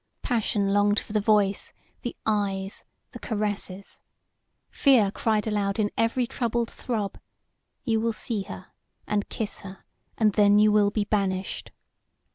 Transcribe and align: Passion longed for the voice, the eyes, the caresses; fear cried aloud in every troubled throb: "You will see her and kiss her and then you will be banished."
Passion 0.23 0.73
longed 0.73 0.99
for 0.99 1.13
the 1.13 1.21
voice, 1.21 1.73
the 2.01 2.15
eyes, 2.25 2.83
the 3.11 3.19
caresses; 3.19 4.01
fear 4.71 5.11
cried 5.11 5.45
aloud 5.45 5.77
in 5.77 5.91
every 5.95 6.25
troubled 6.25 6.71
throb: 6.71 7.19
"You 7.85 8.01
will 8.01 8.11
see 8.13 8.41
her 8.45 8.71
and 9.05 9.29
kiss 9.29 9.59
her 9.59 9.85
and 10.17 10.33
then 10.33 10.57
you 10.57 10.71
will 10.71 10.89
be 10.89 11.03
banished." 11.03 11.69